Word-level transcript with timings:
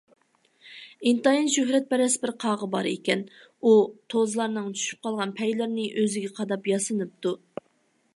ئىنتايىن 1.09 1.49
شۆھرەتپەرەس 1.55 2.15
بىر 2.23 2.31
قاغا 2.43 2.69
بار 2.75 2.89
ئىكەن. 2.91 3.21
ئۇ 3.63 3.73
توزلارنىڭ 4.15 4.71
چۈشۈپ 4.79 5.05
قالغان 5.09 5.35
پەيلىرىنى 5.43 5.85
ئۆزىگە 5.91 6.33
قاداپ 6.41 6.71
ياسىنىپتۇ. 6.73 7.35